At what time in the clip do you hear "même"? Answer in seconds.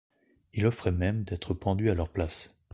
0.91-1.21